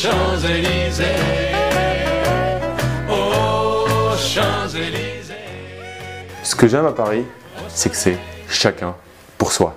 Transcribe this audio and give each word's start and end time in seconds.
Champs-Élysées. 0.00 1.04
Aux 3.10 4.16
Champs-Élysées. 4.16 5.34
Ce 6.44 6.54
que 6.54 6.68
j'aime 6.68 6.86
à 6.86 6.92
Paris, 6.92 7.24
c'est 7.68 7.90
que 7.90 7.96
c'est 7.96 8.16
chacun 8.48 8.94
pour 9.36 9.50
soi. 9.50 9.74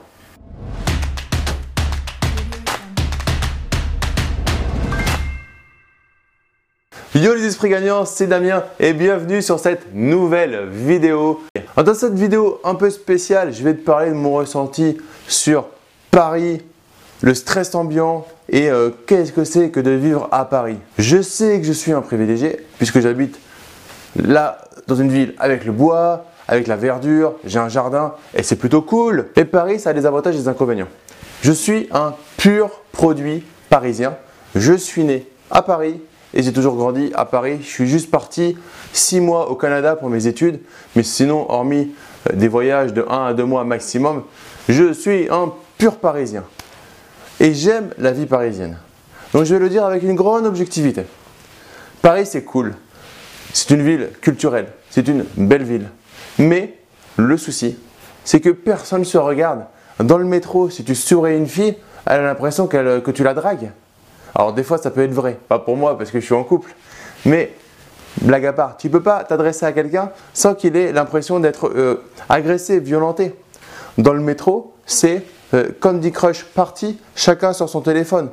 Yo 7.16 7.34
les 7.34 7.46
esprits 7.46 7.70
gagnants, 7.70 8.06
c'est 8.06 8.28
Damien 8.28 8.64
et 8.80 8.94
bienvenue 8.94 9.42
sur 9.42 9.60
cette 9.60 9.92
nouvelle 9.92 10.68
vidéo. 10.70 11.42
Dans 11.76 11.96
cette 11.96 12.14
vidéo 12.14 12.62
un 12.64 12.76
peu 12.76 12.92
spéciale, 12.92 13.52
je 13.52 13.64
vais 13.64 13.74
te 13.74 13.84
parler 13.84 14.12
de 14.12 14.16
mon 14.16 14.34
ressenti 14.34 15.00
sur 15.28 15.66
Paris, 16.12 16.62
le 17.22 17.34
stress 17.34 17.74
ambiant 17.74 18.28
et 18.52 18.70
euh, 18.70 18.90
qu'est-ce 19.08 19.32
que 19.32 19.46
c'est 19.46 19.70
que 19.70 19.80
de 19.80 19.92
vivre 19.92 20.28
à 20.32 20.46
Paris? 20.46 20.78
Je 21.00 21.22
sais 21.22 21.60
que 21.60 21.66
je 21.66 21.72
suis 21.72 21.94
un 21.94 22.02
privilégié 22.02 22.60
puisque 22.78 23.00
j'habite 23.00 23.40
là 24.16 24.58
dans 24.88 24.96
une 24.96 25.10
ville 25.10 25.34
avec 25.40 25.66
le 25.66 25.72
bois, 25.72 26.26
avec 26.50 26.68
la 26.68 26.76
verdure, 26.76 27.36
j'ai 27.46 27.60
un 27.60 27.70
jardin 27.70 28.14
et 28.36 28.44
c'est 28.44 28.58
plutôt 28.58 28.82
cool. 28.82 29.30
Et 29.38 29.46
Paris, 29.46 29.80
ça 29.80 29.92
a 29.92 29.94
des 29.94 30.06
avantages 30.06 30.36
et 30.36 30.40
des 30.40 30.48
inconvénients. 30.50 30.90
Je 31.42 31.54
suis 31.54 31.88
un 31.92 32.14
pur 32.38 32.70
produit 32.92 33.44
parisien. 33.70 34.16
Je 34.54 34.74
suis 34.74 35.06
né 35.06 35.26
à 35.50 35.62
Paris 35.62 36.02
et 36.34 36.44
j'ai 36.44 36.52
toujours 36.52 36.76
grandi 36.76 37.12
à 37.16 37.24
Paris. 37.24 37.60
Je 37.62 37.68
suis 37.68 37.88
juste 37.88 38.12
parti 38.12 38.58
6 38.92 39.22
mois 39.22 39.50
au 39.50 39.56
Canada 39.56 39.96
pour 39.96 40.10
mes 40.10 40.28
études, 40.28 40.60
mais 40.98 41.04
sinon, 41.04 41.50
hormis 41.50 41.94
euh, 42.30 42.36
des 42.36 42.50
voyages 42.50 42.94
de 42.94 43.06
1 43.10 43.28
à 43.28 43.34
2 43.34 43.46
mois 43.46 43.64
maximum, 43.64 44.24
je 44.68 44.92
suis 44.92 45.30
un 45.30 45.54
pur 45.78 45.96
parisien. 45.96 46.44
Et 47.42 47.56
j'aime 47.56 47.90
la 47.98 48.12
vie 48.12 48.28
parisienne. 48.28 48.78
Donc 49.34 49.46
je 49.46 49.56
vais 49.56 49.60
le 49.60 49.68
dire 49.68 49.84
avec 49.84 50.04
une 50.04 50.14
grande 50.14 50.46
objectivité. 50.46 51.06
Paris, 52.04 52.28
c'est 52.28 52.44
cool. 52.44 52.76
C'est 53.52 53.72
une 53.72 53.82
ville 53.82 54.10
culturelle. 54.22 54.68
C'est 54.92 55.08
une 55.08 55.26
belle 55.36 55.64
ville. 55.64 55.90
Mais 56.38 56.78
le 57.18 57.36
souci, 57.38 57.80
c'est 58.24 58.40
que 58.42 58.50
personne 58.50 59.00
ne 59.00 59.06
se 59.06 59.18
regarde. 59.18 59.66
Dans 60.00 60.20
le 60.20 60.24
métro, 60.26 60.70
si 60.70 60.84
tu 60.84 60.94
souris 60.94 61.36
une 61.36 61.48
fille, 61.48 61.76
elle 62.06 62.20
a 62.20 62.24
l'impression 62.24 62.68
qu'elle- 62.68 63.02
que 63.02 63.10
tu 63.10 63.24
la 63.24 63.34
dragues. 63.34 63.72
Alors 64.36 64.54
des 64.54 64.64
fois, 64.64 64.78
ça 64.78 64.92
peut 64.92 65.02
être 65.02 65.12
vrai. 65.12 65.40
Pas 65.48 65.58
pour 65.58 65.78
moi, 65.78 65.98
parce 65.98 66.12
que 66.12 66.20
je 66.20 66.26
suis 66.26 66.36
en 66.36 66.44
couple. 66.44 66.76
Mais 67.26 67.54
blague 68.22 68.46
à 68.46 68.54
part, 68.54 68.78
tu 68.78 68.88
peux 68.92 69.02
pas 69.02 69.24
t'adresser 69.24 69.66
à 69.66 69.72
quelqu'un 69.72 70.12
sans 70.32 70.54
qu'il 70.54 70.76
ait 70.76 70.92
l'impression 70.92 71.40
d'être 71.40 71.70
euh, 71.70 72.04
agressé, 72.30 72.80
violenté. 72.80 73.34
Dans 73.98 74.14
le 74.14 74.22
métro, 74.22 74.76
c'est 74.86 75.24
euh, 75.54 75.70
Candy 75.80 76.12
Crush 76.12 76.44
party, 76.44 77.00
chacun 77.16 77.54
sur 77.54 77.70
son 77.70 77.82
téléphone. 77.82 78.30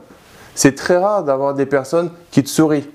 C'est 0.55 0.75
très 0.75 0.97
rare 0.97 1.25
d'avoir 1.25 1.55
des 1.55 1.67
personnes 1.67 2.11
qui 2.31 2.43
te 2.43 2.49
sourient. 2.49 2.89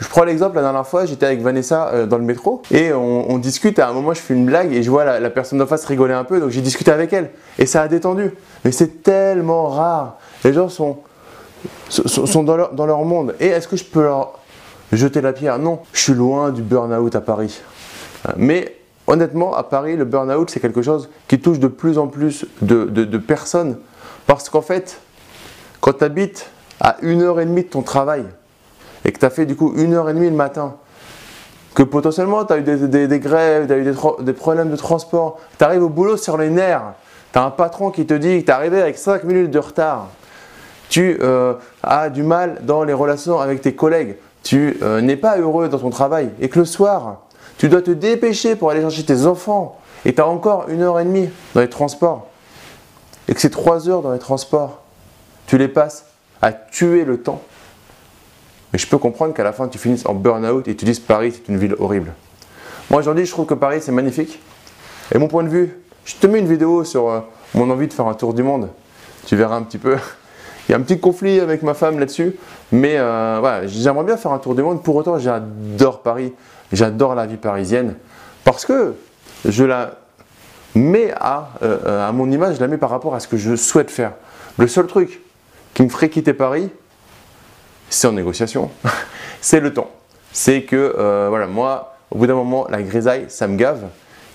Je 0.00 0.08
prends 0.08 0.24
l'exemple, 0.24 0.56
la 0.56 0.62
dernière 0.62 0.86
fois, 0.86 1.06
j'étais 1.06 1.26
avec 1.26 1.40
Vanessa 1.40 1.88
euh, 1.88 2.06
dans 2.06 2.18
le 2.18 2.24
métro 2.24 2.62
et 2.70 2.92
on, 2.92 3.38
discute. 3.38 3.78
À 3.78 3.88
un 3.88 3.92
moment, 3.92 4.14
je 4.14 4.20
fais 4.20 4.34
une 4.34 4.46
blague 4.46 4.72
et 4.72 4.82
je 4.82 4.90
vois 4.90 5.04
la, 5.18 5.30
personne 5.30 5.58
d'en 5.58 5.66
face 5.66 5.84
rigoler 5.84 6.14
un 6.14 6.24
peu, 6.24 6.38
donc 6.38 6.50
j'ai 6.50 6.60
discuté 6.60 6.90
avec 6.90 7.12
elle 7.12 7.30
et 7.58 7.66
ça 7.66 7.82
a 7.82 7.88
détendu. 7.88 8.32
Mais 8.64 8.70
c'est 8.70 9.02
tellement 9.02 9.68
rare. 9.68 10.18
Les 10.44 10.52
gens 10.52 10.68
sont, 10.68 10.98
sont, 11.88 12.26
sont 12.26 12.42
dans, 12.44 12.56
leur, 12.56 12.72
dans 12.74 12.86
leur 12.86 13.04
monde. 13.04 13.34
Et 13.40 13.46
est-ce 13.46 13.66
que 13.66 13.76
je 13.76 13.84
peux 13.84 14.02
leur 14.02 14.38
jeter 14.92 15.20
la 15.20 15.32
pierre? 15.32 15.58
Non, 15.58 15.80
je 15.92 16.00
suis 16.00 16.14
loin 16.14 16.50
du 16.50 16.62
burn-out 16.62 17.16
à 17.16 17.20
Paris. 17.20 17.60
Euh, 18.28 18.32
Mais 18.36 18.77
honnêtement, 19.08 19.54
à 19.56 19.64
Paris, 19.64 19.96
le 19.96 20.04
burn-out, 20.04 20.50
c'est 20.50 20.60
quelque 20.60 20.82
chose 20.82 21.08
qui 21.26 21.40
touche 21.40 21.58
de 21.58 21.66
plus 21.66 21.98
en 21.98 22.06
plus 22.06 22.46
de, 22.62 23.18
personnes. 23.18 23.78
Parce 24.26 24.48
qu'en 24.48 24.60
fait, 24.60 25.00
quand 25.80 25.94
tu 25.94 26.04
habites 26.04 26.50
à 26.80 26.96
une 27.02 27.22
heure 27.22 27.40
et 27.40 27.46
demie 27.46 27.64
de 27.64 27.68
ton 27.68 27.82
travail 27.82 28.24
et 29.04 29.10
que 29.10 29.18
tu 29.18 29.24
as 29.24 29.30
fait 29.30 29.46
du 29.46 29.56
coup 29.56 29.72
une 29.76 29.94
heure 29.94 30.08
et 30.10 30.14
demie 30.14 30.28
le 30.28 30.36
matin, 30.36 30.74
que 31.74 31.82
potentiellement 31.82 32.44
tu 32.44 32.52
as 32.52 32.58
eu 32.58 32.62
des, 32.62 33.18
grèves, 33.18 33.66
tu 33.66 33.72
as 33.72 33.78
eu 33.78 33.94
des 34.20 34.32
problèmes 34.32 34.70
de 34.70 34.76
transport, 34.76 35.40
tu 35.56 35.64
arrives 35.64 35.82
au 35.82 35.88
boulot 35.88 36.16
sur 36.16 36.36
les 36.36 36.50
nerfs, 36.50 36.92
tu 37.32 37.38
as 37.38 37.44
un 37.44 37.50
patron 37.50 37.90
qui 37.90 38.04
te 38.04 38.14
dit 38.14 38.40
que 38.40 38.44
tu 38.44 38.50
es 38.50 38.54
arrivé 38.54 38.80
avec 38.80 38.98
5 38.98 39.24
minutes 39.24 39.50
de 39.50 39.58
retard, 39.58 40.08
tu 40.90 41.18
euh, 41.22 41.54
as 41.82 42.10
du 42.10 42.22
mal 42.22 42.58
dans 42.62 42.84
les 42.84 42.92
relations 42.92 43.40
avec 43.40 43.62
tes 43.62 43.74
collègues, 43.74 44.16
tu 44.42 44.76
euh, 44.82 45.00
n'es 45.00 45.16
pas 45.16 45.38
heureux 45.38 45.68
dans 45.68 45.78
ton 45.78 45.90
travail 45.90 46.30
et 46.40 46.48
que 46.48 46.58
le 46.58 46.64
soir, 46.64 47.27
tu 47.58 47.68
dois 47.68 47.82
te 47.82 47.90
dépêcher 47.90 48.56
pour 48.56 48.70
aller 48.70 48.80
chercher 48.80 49.04
tes 49.04 49.26
enfants 49.26 49.78
et 50.04 50.14
tu 50.14 50.20
as 50.20 50.26
encore 50.26 50.68
une 50.68 50.82
heure 50.82 50.98
et 50.98 51.04
demie 51.04 51.28
dans 51.54 51.60
les 51.60 51.68
transports 51.68 52.28
et 53.28 53.34
que 53.34 53.40
ces 53.40 53.50
3 53.50 53.88
heures 53.88 54.02
dans 54.02 54.12
les 54.12 54.18
transports, 54.18 54.80
tu 55.46 55.58
les 55.58 55.68
passes 55.68 56.06
à 56.40 56.52
tuer 56.52 57.04
le 57.04 57.20
temps. 57.20 57.42
Mais 58.72 58.78
je 58.78 58.86
peux 58.86 58.98
comprendre 58.98 59.34
qu'à 59.34 59.44
la 59.44 59.52
fin, 59.52 59.68
tu 59.68 59.78
finisses 59.78 60.06
en 60.06 60.14
burn-out 60.14 60.66
et 60.66 60.74
tu 60.74 60.84
dises 60.84 61.00
Paris, 61.00 61.32
c'est 61.34 61.52
une 61.52 61.58
ville 61.58 61.74
horrible. 61.78 62.12
Moi, 62.90 63.00
aujourd'hui, 63.00 63.26
je 63.26 63.30
trouve 63.30 63.46
que 63.46 63.54
Paris, 63.54 63.80
c'est 63.82 63.92
magnifique. 63.92 64.40
Et 65.14 65.18
mon 65.18 65.28
point 65.28 65.42
de 65.42 65.48
vue, 65.48 65.78
je 66.04 66.14
te 66.16 66.26
mets 66.26 66.38
une 66.38 66.48
vidéo 66.48 66.84
sur 66.84 67.08
euh, 67.08 67.20
mon 67.54 67.70
envie 67.70 67.86
de 67.86 67.92
faire 67.92 68.06
un 68.06 68.14
tour 68.14 68.34
du 68.34 68.42
monde. 68.42 68.70
Tu 69.26 69.36
verras 69.36 69.56
un 69.56 69.62
petit 69.62 69.78
peu. 69.78 69.96
Il 70.68 70.72
y 70.72 70.74
a 70.74 70.78
un 70.78 70.82
petit 70.82 71.00
conflit 71.00 71.40
avec 71.40 71.62
ma 71.62 71.74
femme 71.74 71.98
là-dessus. 71.98 72.36
Mais 72.72 72.98
euh, 72.98 73.38
voilà, 73.40 73.66
j'aimerais 73.66 74.04
bien 74.04 74.16
faire 74.16 74.32
un 74.32 74.38
tour 74.38 74.54
du 74.54 74.62
monde. 74.62 74.82
Pour 74.82 74.96
autant, 74.96 75.18
j'adore 75.18 76.00
Paris. 76.02 76.32
J'adore 76.72 77.14
la 77.14 77.26
vie 77.26 77.36
parisienne. 77.36 77.96
Parce 78.44 78.64
que 78.64 78.94
je 79.44 79.64
la 79.64 79.92
mets 80.74 81.12
à, 81.16 81.50
euh, 81.62 82.08
à 82.08 82.12
mon 82.12 82.30
image, 82.30 82.56
je 82.56 82.60
la 82.60 82.68
mets 82.68 82.78
par 82.78 82.90
rapport 82.90 83.14
à 83.14 83.20
ce 83.20 83.28
que 83.28 83.36
je 83.36 83.56
souhaite 83.56 83.90
faire. 83.90 84.12
Le 84.58 84.66
seul 84.66 84.86
truc 84.86 85.20
qui 85.74 85.82
me 85.82 85.88
ferait 85.88 86.08
quitter 86.08 86.32
Paris, 86.32 86.70
c'est 87.90 88.06
en 88.06 88.12
négociation, 88.12 88.70
c'est 89.40 89.60
le 89.60 89.72
temps. 89.72 89.90
C'est 90.32 90.62
que, 90.62 90.94
euh, 90.98 91.26
voilà, 91.28 91.46
moi, 91.46 91.96
au 92.10 92.18
bout 92.18 92.26
d'un 92.26 92.34
moment, 92.34 92.66
la 92.68 92.82
grisaille, 92.82 93.26
ça 93.28 93.46
me 93.46 93.56
gave 93.56 93.84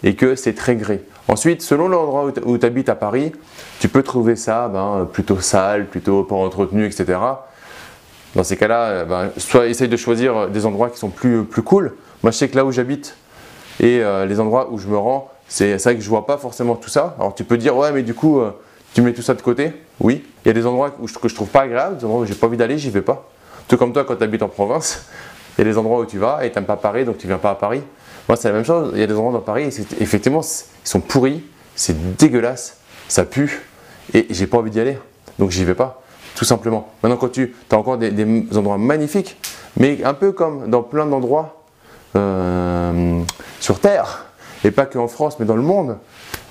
et 0.03 0.15
que 0.15 0.35
c'est 0.35 0.53
très 0.53 0.75
gris. 0.75 0.99
Ensuite, 1.27 1.61
selon 1.61 1.87
l'endroit 1.87 2.31
où 2.45 2.57
tu 2.57 2.65
habites 2.65 2.89
à 2.89 2.95
Paris, 2.95 3.31
tu 3.79 3.87
peux 3.87 4.03
trouver 4.03 4.35
ça 4.35 4.67
ben, 4.67 5.07
plutôt 5.11 5.39
sale, 5.39 5.85
plutôt 5.87 6.23
pas 6.23 6.35
entretenu, 6.35 6.85
etc. 6.85 7.17
Dans 8.35 8.43
ces 8.43 8.57
cas-là, 8.57 9.05
ben, 9.05 9.31
soit 9.37 9.67
essaye 9.67 9.87
de 9.87 9.95
choisir 9.95 10.49
des 10.49 10.65
endroits 10.65 10.89
qui 10.89 10.97
sont 10.97 11.09
plus, 11.09 11.45
plus 11.45 11.61
cool. 11.61 11.93
Moi, 12.23 12.31
je 12.31 12.37
sais 12.37 12.47
que 12.47 12.55
là 12.55 12.65
où 12.65 12.71
j'habite 12.71 13.15
et 13.79 13.99
euh, 14.01 14.25
les 14.25 14.39
endroits 14.39 14.71
où 14.71 14.77
je 14.77 14.87
me 14.87 14.97
rends, 14.97 15.29
c'est 15.47 15.75
vrai 15.75 15.95
que 15.95 16.01
je 16.01 16.09
vois 16.09 16.25
pas 16.25 16.37
forcément 16.37 16.75
tout 16.75 16.89
ça. 16.89 17.15
Alors 17.19 17.35
tu 17.35 17.43
peux 17.43 17.57
dire, 17.57 17.75
ouais, 17.75 17.91
mais 17.91 18.01
du 18.01 18.13
coup, 18.13 18.39
euh, 18.39 18.51
tu 18.93 19.01
mets 19.01 19.13
tout 19.13 19.21
ça 19.21 19.33
de 19.33 19.41
côté? 19.41 19.73
Oui. 19.99 20.23
Il 20.43 20.47
y 20.47 20.51
a 20.51 20.53
des 20.53 20.65
endroits 20.65 20.91
où 20.99 21.07
je, 21.07 21.13
que 21.15 21.27
je 21.27 21.35
trouve 21.35 21.49
pas 21.49 21.61
agréables, 21.61 21.97
des 21.97 22.05
endroits 22.05 22.21
où 22.21 22.25
j'ai 22.25 22.35
pas 22.35 22.47
envie 22.47 22.57
d'aller, 22.57 22.77
j'y 22.77 22.89
vais 22.89 23.01
pas. 23.01 23.27
Tout 23.67 23.77
comme 23.77 23.91
toi, 23.91 24.05
quand 24.05 24.15
tu 24.15 24.23
habites 24.23 24.41
en 24.41 24.47
province, 24.47 25.05
il 25.57 25.65
y 25.65 25.67
a 25.67 25.71
des 25.71 25.77
endroits 25.77 25.99
où 25.99 26.05
tu 26.05 26.17
vas 26.17 26.45
et 26.45 26.51
tu 26.51 26.57
n'aimes 26.57 26.65
pas 26.65 26.77
Paris, 26.77 27.03
donc 27.05 27.17
tu 27.17 27.27
viens 27.27 27.37
pas 27.37 27.51
à 27.51 27.55
Paris. 27.55 27.81
Moi, 28.29 28.37
c'est 28.37 28.47
la 28.47 28.53
même 28.53 28.65
chose. 28.65 28.91
Il 28.93 28.99
y 28.99 29.03
a 29.03 29.07
des 29.07 29.13
endroits 29.13 29.33
dans 29.33 29.39
Paris, 29.41 29.63
et 29.63 30.01
effectivement, 30.01 30.41
ils 30.41 30.87
sont 30.87 31.01
pourris, 31.01 31.43
c'est 31.75 32.15
dégueulasse, 32.17 32.77
ça 33.09 33.25
pue, 33.25 33.63
et 34.13 34.27
j'ai 34.29 34.47
pas 34.47 34.57
envie 34.57 34.71
d'y 34.71 34.79
aller. 34.79 34.97
Donc 35.39 35.51
j'y 35.51 35.65
vais 35.65 35.75
pas, 35.75 36.01
tout 36.35 36.45
simplement. 36.45 36.93
Maintenant, 37.01 37.17
quand 37.17 37.29
tu 37.29 37.55
as 37.69 37.77
encore 37.77 37.97
des 37.97 38.45
endroits 38.55 38.77
magnifiques, 38.77 39.37
mais 39.77 40.03
un 40.03 40.13
peu 40.13 40.31
comme 40.31 40.69
dans 40.69 40.83
plein 40.83 41.05
d'endroits 41.05 41.62
euh, 42.15 43.21
sur 43.59 43.79
Terre, 43.79 44.25
et 44.63 44.71
pas 44.71 44.85
qu'en 44.85 45.07
France, 45.07 45.37
mais 45.39 45.45
dans 45.45 45.55
le 45.55 45.61
monde. 45.61 45.97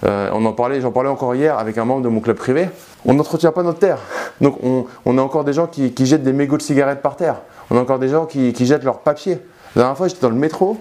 Euh, 0.04 0.30
on 0.32 0.44
en 0.44 0.52
parlait, 0.52 0.80
j'en 0.80 0.90
parlais 0.90 1.08
encore 1.08 1.34
hier 1.34 1.58
avec 1.58 1.78
un 1.78 1.84
membre 1.84 2.02
de 2.02 2.08
mon 2.08 2.20
club 2.20 2.36
privé. 2.36 2.68
On 3.04 3.14
n'entretient 3.14 3.52
pas 3.52 3.62
notre 3.62 3.78
terre. 3.78 3.98
Donc 4.40 4.58
on, 4.62 4.86
on 5.04 5.18
a 5.18 5.22
encore 5.22 5.44
des 5.44 5.52
gens 5.52 5.66
qui, 5.66 5.92
jettent 6.04 6.24
des 6.24 6.32
mégots 6.32 6.56
de 6.56 6.62
cigarettes 6.62 7.02
par 7.02 7.16
terre. 7.16 7.36
On 7.70 7.76
a 7.76 7.80
encore 7.80 7.98
des 7.98 8.08
gens 8.08 8.26
qui, 8.26 8.66
jettent 8.66 8.84
leurs 8.84 8.98
papiers. 8.98 9.38
La 9.76 9.82
dernière 9.82 9.96
fois, 9.96 10.08
j'étais 10.08 10.20
dans 10.20 10.30
le 10.30 10.36
métro. 10.36 10.76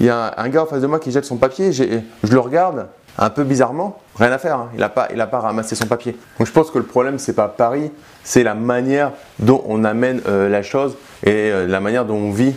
Il 0.00 0.06
y 0.06 0.10
a 0.10 0.34
un, 0.36 0.48
gars 0.48 0.62
en 0.62 0.66
face 0.66 0.80
de 0.80 0.86
moi 0.86 0.98
qui 0.98 1.10
jette 1.10 1.24
son 1.24 1.36
papier. 1.36 1.72
Je 1.72 2.02
le 2.30 2.40
regarde 2.40 2.88
un 3.18 3.30
peu 3.30 3.44
bizarrement. 3.44 4.00
Rien 4.16 4.32
à 4.32 4.38
faire. 4.38 4.56
hein. 4.56 4.70
Il 4.74 4.80
n'a 4.80 4.88
pas, 5.26 5.38
ramassé 5.40 5.74
son 5.74 5.86
papier. 5.86 6.16
Donc 6.38 6.46
je 6.46 6.52
pense 6.52 6.70
que 6.70 6.78
le 6.78 6.84
problème, 6.84 7.18
c'est 7.18 7.32
pas 7.34 7.48
Paris, 7.48 7.90
c'est 8.24 8.42
la 8.42 8.54
manière 8.54 9.12
dont 9.38 9.62
on 9.66 9.84
amène 9.84 10.20
euh, 10.26 10.48
la 10.48 10.62
chose 10.62 10.96
et 11.24 11.50
euh, 11.50 11.66
la 11.66 11.80
manière 11.80 12.04
dont 12.04 12.16
on 12.16 12.30
vit. 12.30 12.54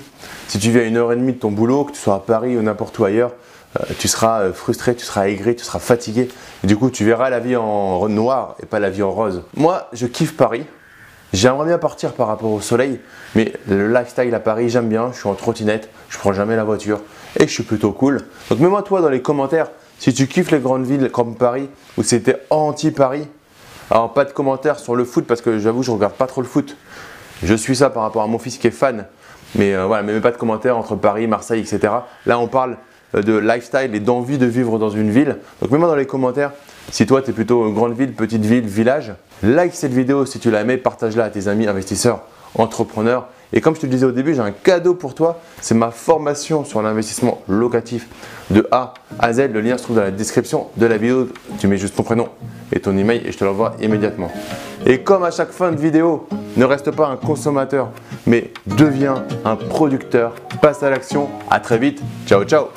Si 0.48 0.60
tu 0.60 0.70
vis 0.72 0.80
à 0.80 0.84
une 0.84 0.98
heure 0.98 1.12
et 1.12 1.16
demie 1.16 1.34
de 1.34 1.40
ton 1.40 1.52
boulot, 1.52 1.86
que 1.86 1.92
tu 1.92 2.00
sois 2.00 2.16
à 2.16 2.20
Paris 2.20 2.58
ou 2.58 2.62
n'importe 2.62 2.98
où 3.00 3.06
ailleurs, 3.06 3.32
euh, 3.80 3.84
tu 4.00 4.08
seras 4.08 4.52
frustré, 4.52 4.96
tu 4.96 5.06
seras 5.06 5.28
aigri, 5.28 5.56
tu 5.56 5.64
seras 5.64 5.80
fatigué. 5.80 6.30
Et 6.64 6.68
du 6.68 6.78
coup, 6.78 6.90
tu 6.90 7.06
verras 7.06 7.30
la 7.30 7.40
vie 7.40 7.56
en 7.56 8.08
noir 8.10 8.56
et 8.62 8.66
pas 8.66 8.80
la 8.80 8.90
vie 8.90 9.04
en 9.04 9.12
rose. 9.12 9.44
Moi, 9.56 9.88
je 9.94 10.06
kiffe 10.08 10.36
Paris. 10.36 10.66
J'aimerais 11.34 11.66
bien 11.66 11.78
partir 11.78 12.12
par 12.12 12.28
rapport 12.28 12.52
au 12.52 12.60
soleil, 12.60 13.00
mais 13.36 13.54
le 13.70 13.88
lifestyle 13.88 14.36
à 14.36 14.42
Paris, 14.42 14.68
j'aime 14.70 14.90
bien. 14.90 15.12
Je 15.14 15.20
suis 15.20 15.30
en 15.30 15.34
trottinette, 15.34 15.88
je 16.10 16.18
prends 16.18 16.34
jamais 16.34 16.58
la 16.58 16.66
voiture 16.66 17.00
et 17.40 17.48
je 17.48 17.52
suis 17.54 17.64
plutôt 17.64 17.94
cool. 17.94 18.24
Donc 18.50 18.60
mets-moi 18.60 18.82
toi 18.84 19.00
dans 19.00 19.08
les 19.08 19.22
commentaires 19.22 19.68
si 20.02 20.16
tu 20.16 20.28
kiffes 20.28 20.50
les 20.50 20.60
grandes 20.60 20.86
villes 20.86 21.12
comme 21.12 21.36
Paris 21.36 21.70
si 21.98 22.04
c'était 22.04 22.38
anti-Paris. 22.50 23.28
Alors 23.92 24.14
pas 24.14 24.26
de 24.26 24.32
commentaires 24.32 24.80
sur 24.80 24.96
le 24.96 25.06
foot 25.06 25.26
parce 25.28 25.42
que 25.42 25.60
j'avoue 25.60 25.84
je 25.84 25.92
regarde 25.92 26.14
pas 26.14 26.26
trop 26.26 26.42
le 26.42 26.48
foot. 26.48 26.76
Je 27.44 27.54
suis 27.54 27.76
ça 27.76 27.92
par 27.92 28.02
rapport 28.02 28.24
à 28.24 28.28
mon 28.28 28.40
fils 28.40 28.58
qui 28.58 28.66
est 28.66 28.72
fan. 28.72 29.06
Mais 29.54 29.76
euh, 29.76 29.86
voilà, 29.86 30.02
mais 30.02 30.20
pas 30.20 30.32
de 30.32 30.38
commentaires 30.38 30.76
entre 30.76 30.96
Paris, 30.96 31.28
Marseille, 31.28 31.60
etc. 31.60 31.94
Là 32.26 32.40
on 32.40 32.48
parle 32.48 32.78
euh, 33.14 33.22
de 33.22 33.38
lifestyle 33.38 33.94
et 33.94 34.00
d'envie 34.00 34.40
de 34.40 34.48
vivre 34.48 34.80
dans 34.80 34.90
une 34.90 35.12
ville. 35.12 35.38
Donc 35.62 35.70
mets-moi 35.70 35.88
dans 35.88 35.96
les 35.96 36.08
commentaires 36.08 36.52
si 36.90 37.06
toi 37.06 37.22
tu 37.22 37.30
es 37.30 37.34
plutôt 37.34 37.70
grande 37.72 37.94
ville, 37.96 38.14
petite 38.14 38.44
ville, 38.44 38.66
village. 38.66 39.14
Like 39.44 39.76
cette 39.76 39.94
vidéo 39.94 40.26
si 40.26 40.40
tu 40.40 40.50
l'as 40.50 40.62
aimée, 40.62 40.78
partage-la 40.78 41.26
à 41.26 41.30
tes 41.30 41.48
amis 41.48 41.68
investisseurs 41.68 42.22
entrepreneur. 42.56 43.28
Et 43.54 43.62
comme 43.62 43.76
je 43.76 43.82
te 43.82 43.86
le 43.86 43.92
disais 43.92 44.06
au 44.06 44.12
début, 44.12 44.34
j'ai 44.34 44.42
un 44.42 44.52
cadeau 44.52 44.94
pour 44.94 45.14
toi. 45.14 45.40
C'est 45.60 45.76
ma 45.76 45.92
formation 45.92 46.64
sur 46.64 46.82
l'investissement 46.82 47.42
locatif 47.48 48.08
de 48.50 48.68
A 48.72 48.94
à 49.20 49.34
Z. 49.34 49.50
Le 49.52 49.62
lien 49.62 49.78
se 49.78 49.84
trouve 49.84 49.98
dans 49.98 50.04
la 50.04 50.12
description 50.12 50.68
de 50.78 50.86
la 50.86 50.98
vidéo. 50.98 51.30
Tu 51.60 51.68
mets 51.68 51.78
juste 51.78 51.96
ton 51.96 52.04
prénom 52.04 52.30
et 52.72 52.80
ton 52.80 52.96
email 52.98 53.22
et 53.26 53.32
je 53.32 53.38
te 53.38 53.44
l'envoie 53.44 53.76
immédiatement. 53.82 54.32
Et 54.86 55.02
comme 55.02 55.24
à 55.24 55.32
chaque 55.32 55.52
fin 55.52 55.72
de 55.72 55.78
vidéo, 55.78 56.28
ne 56.58 56.66
reste 56.66 56.92
pas 56.92 57.08
un 57.08 57.18
consommateur, 57.18 57.90
mais 58.26 58.52
deviens 58.66 59.26
un 59.46 59.56
producteur. 59.56 60.34
Passe 60.62 60.84
à 60.84 60.90
l'action. 60.90 61.30
À 61.50 61.60
très 61.60 61.78
vite. 61.78 62.02
Ciao, 62.26 62.44
ciao. 62.44 62.68